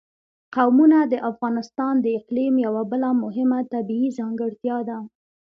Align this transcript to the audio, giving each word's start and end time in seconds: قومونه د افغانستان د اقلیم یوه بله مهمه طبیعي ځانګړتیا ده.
قومونه 0.55 0.99
د 1.11 1.13
افغانستان 1.31 1.93
د 2.01 2.05
اقلیم 2.19 2.53
یوه 2.65 2.83
بله 2.91 3.09
مهمه 3.23 3.59
طبیعي 3.73 4.09
ځانګړتیا 4.19 4.77
ده. 4.89 4.97